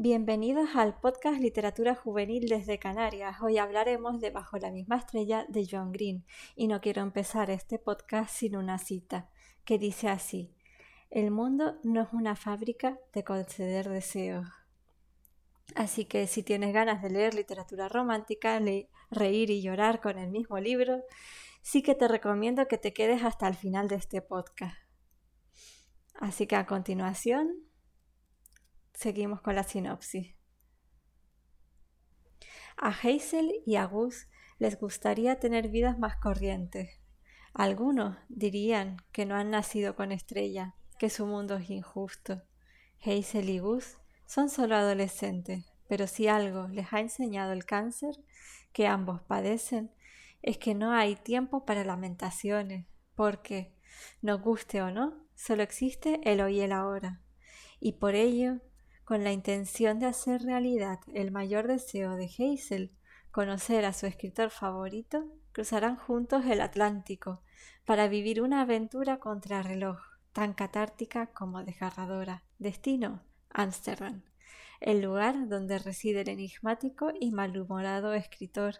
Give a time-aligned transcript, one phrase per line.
[0.00, 3.42] Bienvenidos al podcast Literatura Juvenil desde Canarias.
[3.42, 6.24] Hoy hablaremos de Bajo la misma estrella de John Green
[6.54, 9.28] y no quiero empezar este podcast sin una cita
[9.64, 10.54] que dice así:
[11.10, 14.46] El mundo no es una fábrica de conceder deseos.
[15.74, 18.60] Así que si tienes ganas de leer literatura romántica,
[19.10, 21.02] reír y llorar con el mismo libro,
[21.60, 24.78] sí que te recomiendo que te quedes hasta el final de este podcast.
[26.14, 27.67] Así que a continuación
[28.98, 30.34] Seguimos con la sinopsis.
[32.76, 34.26] A Hazel y a Gus
[34.58, 37.00] les gustaría tener vidas más corrientes.
[37.54, 42.42] Algunos dirían que no han nacido con estrella, que su mundo es injusto.
[43.00, 48.16] Hazel y Gus son solo adolescentes, pero si algo les ha enseñado el cáncer
[48.72, 49.92] que ambos padecen,
[50.42, 53.76] es que no hay tiempo para lamentaciones, porque,
[54.22, 57.22] nos guste o no, solo existe el hoy y el ahora.
[57.78, 58.60] Y por ello
[59.08, 62.92] con la intención de hacer realidad el mayor deseo de Hazel,
[63.30, 67.40] conocer a su escritor favorito, cruzarán juntos el Atlántico
[67.86, 69.98] para vivir una aventura contrarreloj,
[70.34, 72.42] tan catártica como desgarradora.
[72.58, 74.24] Destino, Ámsterdam,
[74.78, 78.74] el lugar donde reside el enigmático y malhumorado escritor,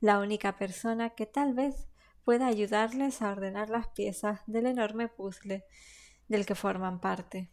[0.00, 1.86] la única persona que tal vez
[2.24, 5.66] pueda ayudarles a ordenar las piezas del enorme puzzle
[6.28, 7.50] del que forman parte.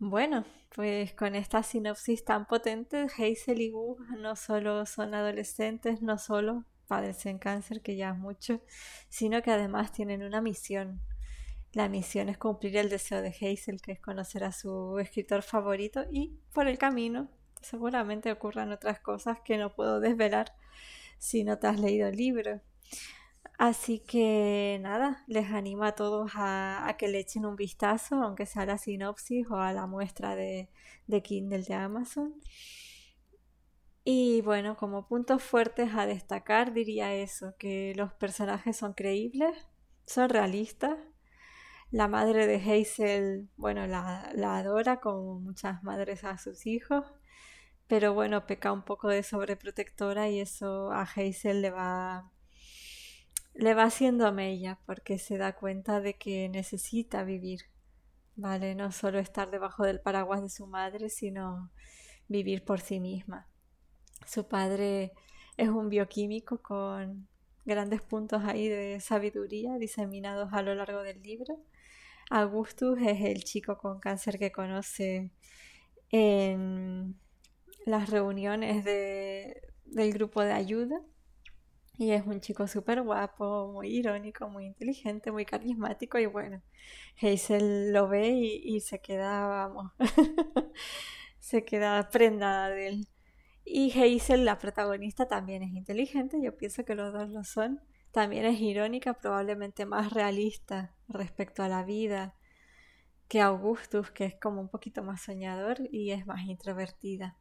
[0.00, 0.44] Bueno,
[0.76, 6.64] pues con esta sinopsis tan potente, Hazel y Wu no solo son adolescentes, no solo
[6.86, 8.62] padecen cáncer, que ya es mucho,
[9.08, 11.00] sino que además tienen una misión.
[11.72, 16.04] La misión es cumplir el deseo de Hazel, que es conocer a su escritor favorito,
[16.12, 17.28] y por el camino
[17.60, 20.54] seguramente ocurran otras cosas que no puedo desvelar
[21.18, 22.60] si no te has leído el libro.
[23.58, 28.62] Así que nada, les animo a todos a, que le echen un vistazo, aunque sea
[28.62, 30.68] a la sinopsis o a la muestra de,
[31.08, 32.34] de Kindle de Amazon.
[34.04, 39.54] Y bueno, como puntos fuertes a destacar diría eso, que los personajes son creíbles,
[40.06, 40.96] son realistas.
[41.90, 47.04] La madre de Hazel, bueno, la, la adora como muchas madres a sus hijos,
[47.88, 52.30] pero bueno, peca un poco de sobreprotectora y eso a Hazel le va
[53.58, 57.62] le va haciendo a mella porque se da cuenta de que necesita vivir,
[58.36, 58.76] ¿vale?
[58.76, 61.68] No solo estar debajo del paraguas de su madre, sino
[62.28, 63.48] vivir por sí misma.
[64.24, 65.12] Su padre
[65.56, 67.26] es un bioquímico con
[67.64, 71.58] grandes puntos ahí de sabiduría diseminados a lo largo del libro.
[72.30, 75.32] Augustus es el chico con cáncer que conoce
[76.10, 77.18] en
[77.86, 81.02] las reuniones del grupo de ayuda
[81.98, 86.62] y es un chico súper guapo, muy irónico, muy inteligente, muy carismático y bueno,
[87.20, 89.92] Hazel lo ve y, se queda, vamos,
[91.40, 93.08] se queda prendada de él.
[93.64, 97.80] Y Hazel, la protagonista, también es inteligente, yo pienso que los dos lo son.
[98.12, 102.34] También es irónica, probablemente más realista respecto a la vida
[103.28, 107.36] que Augustus, que es como un poquito más soñador y es más introvertida.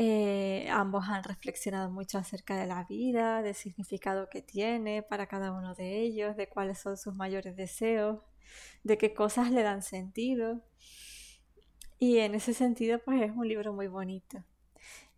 [0.00, 5.52] Eh, ambos han reflexionado mucho acerca de la vida, del significado que tiene para cada
[5.52, 8.20] uno de ellos, de cuáles son sus mayores deseos,
[8.84, 10.62] de qué cosas le dan sentido.
[11.98, 14.44] Y en ese sentido, pues es un libro muy bonito.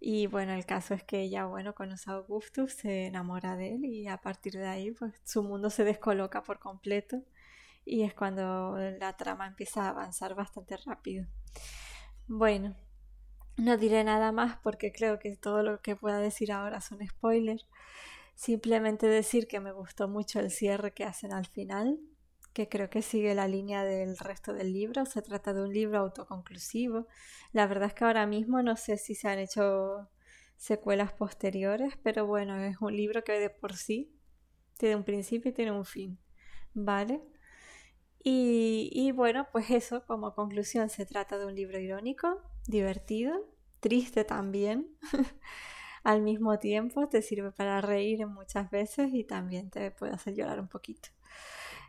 [0.00, 3.84] Y bueno, el caso es que ella, bueno, conoce a Augustus, se enamora de él
[3.84, 7.22] y a partir de ahí, pues su mundo se descoloca por completo
[7.84, 11.26] y es cuando la trama empieza a avanzar bastante rápido.
[12.28, 12.76] Bueno,
[13.56, 17.66] no diré nada más porque creo que todo lo que pueda decir ahora son spoilers.
[18.34, 22.00] Simplemente decir que me gustó mucho el cierre que hacen al final,
[22.54, 25.04] que creo que sigue la línea del resto del libro.
[25.04, 27.06] Se trata de un libro autoconclusivo.
[27.52, 30.08] La verdad es que ahora mismo no sé si se han hecho
[30.56, 34.14] secuelas posteriores, pero bueno, es un libro que de por sí
[34.78, 36.18] tiene un principio y tiene un fin.
[36.72, 37.20] ¿Vale?
[38.22, 43.48] Y, y bueno, pues eso, como conclusión, se trata de un libro irónico, divertido,
[43.80, 44.88] triste también.
[46.02, 50.60] Al mismo tiempo te sirve para reír muchas veces y también te puede hacer llorar
[50.60, 51.10] un poquito.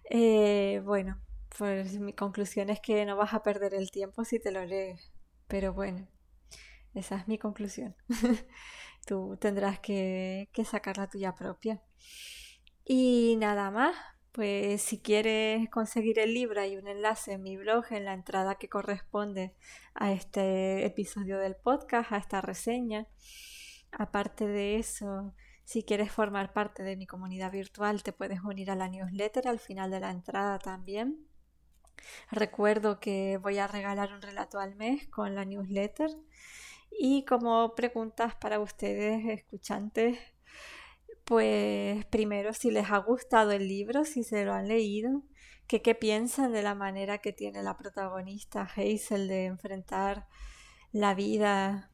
[0.09, 1.21] Eh, bueno,
[1.57, 5.11] pues mi conclusión es que no vas a perder el tiempo si te lo lees.
[5.47, 6.07] Pero bueno,
[6.93, 7.95] esa es mi conclusión.
[9.05, 11.81] Tú tendrás que, que sacar la tuya propia.
[12.85, 13.95] Y nada más,
[14.31, 18.55] pues si quieres conseguir el libro hay un enlace en mi blog en la entrada
[18.55, 19.53] que corresponde
[19.93, 23.07] a este episodio del podcast, a esta reseña.
[23.91, 25.33] Aparte de eso,
[25.65, 29.59] si quieres formar parte de mi comunidad virtual te puedes unir a la newsletter al
[29.59, 31.27] final de la entrada también.
[32.31, 36.09] Recuerdo que voy a regalar un relato al mes con la newsletter
[36.91, 40.17] y como preguntas para ustedes, escuchantes,
[41.31, 45.23] pues primero si les ha gustado el libro, si se lo han leído,
[45.65, 50.27] qué piensan de la manera que tiene la protagonista Hazel de enfrentar
[50.91, 51.89] la vida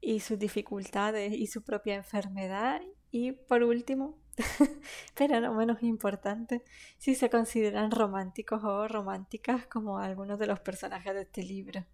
[0.00, 2.80] y sus dificultades y su propia enfermedad.
[3.10, 4.20] Y por último,
[5.16, 6.62] pero no menos importante,
[6.98, 11.84] si se consideran románticos o románticas como algunos de los personajes de este libro.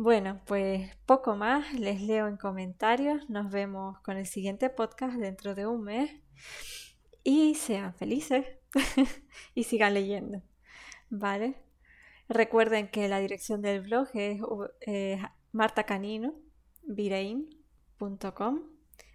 [0.00, 5.56] Bueno, pues poco más, les leo en comentarios, nos vemos con el siguiente podcast dentro
[5.56, 6.12] de un mes.
[7.24, 8.46] Y sean felices.
[9.56, 10.40] Y sigan leyendo,
[11.10, 11.56] ¿vale?
[12.28, 14.40] Recuerden que la dirección del blog es
[14.82, 15.20] eh,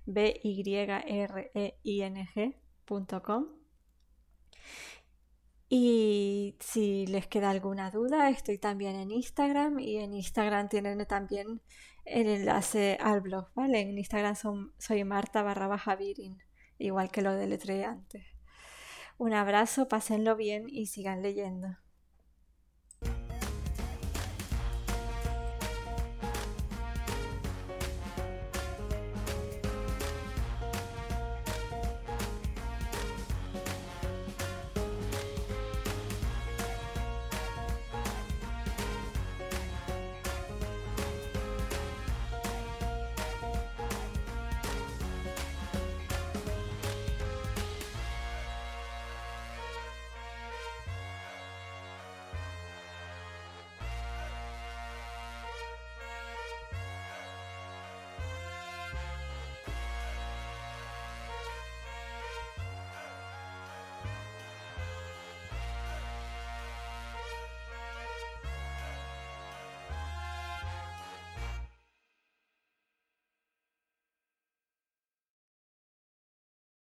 [0.05, 3.45] b y r e i n g.com
[5.75, 11.61] y si les queda alguna duda, estoy también en Instagram y en Instagram tienen también
[12.05, 13.79] el enlace al blog, ¿vale?
[13.79, 14.35] En Instagram
[14.77, 15.97] soy Marta barra baja
[16.77, 18.23] igual que lo deletré antes.
[19.17, 21.82] Un abrazo, pásenlo bien y sigan leyendo.